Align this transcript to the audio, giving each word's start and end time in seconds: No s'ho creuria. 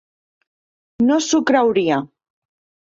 No 1.11 1.21
s'ho 1.27 1.43
creuria. 1.53 2.05